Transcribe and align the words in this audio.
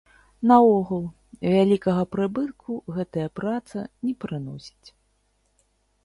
Наогул, 0.51 1.01
вялікага 1.55 2.03
прыбытку 2.15 2.71
гэтая 2.95 3.25
праца 3.41 3.83
не 4.07 4.13
прыносіць. 4.25 4.89